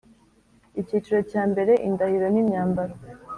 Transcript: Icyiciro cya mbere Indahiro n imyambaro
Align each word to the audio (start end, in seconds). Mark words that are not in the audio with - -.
Icyiciro 0.81 1.19
cya 1.31 1.43
mbere 1.51 1.73
Indahiro 1.87 2.27
n 2.31 2.37
imyambaro 2.41 2.93